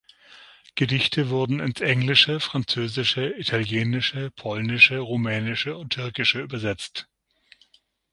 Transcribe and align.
Gedichte 0.73 1.29
wurden 1.29 1.59
ins 1.59 1.79
Englische, 1.79 2.39
Französische, 2.39 3.37
Italienische, 3.37 4.31
Polnische, 4.31 4.97
Rumänische 4.97 5.77
und 5.77 5.93
Türkische 5.93 6.41
übersetzt. 6.41 7.07